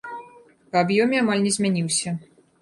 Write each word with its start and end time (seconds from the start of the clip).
Па 0.75 0.81
аб'ёме 0.83 1.19
амаль 1.23 1.45
не 1.45 1.53
змяніўся. 1.59 2.17